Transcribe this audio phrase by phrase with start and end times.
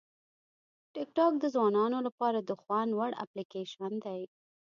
[0.93, 4.21] ټیکټاک د ځوانانو لپاره د خوند وړ اپلیکیشن دی.